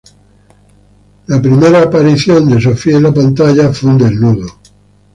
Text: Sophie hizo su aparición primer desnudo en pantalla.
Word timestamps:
Sophie 1.27 1.51
hizo 1.51 1.69
su 1.69 1.75
aparición 1.75 2.45
primer 2.47 2.75
desnudo 2.75 3.07
en 3.07 3.13
pantalla. 3.13 3.71